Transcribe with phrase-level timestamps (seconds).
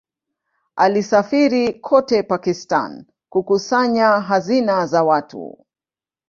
[0.75, 5.65] Alisafiri kote Pakistan kukusanya hazina za watu.